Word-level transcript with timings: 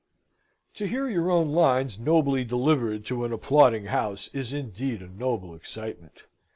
To 0.77 0.87
hear 0.87 1.07
your 1.07 1.29
own 1.29 1.49
lines 1.51 1.99
nobly 1.99 2.43
delivered 2.43 3.05
to 3.05 3.23
an 3.23 3.31
applauding 3.31 3.85
house, 3.85 4.31
is 4.33 4.51
indeed 4.51 5.03
a 5.03 5.07
noble 5.07 5.53
excitement. 5.53 6.23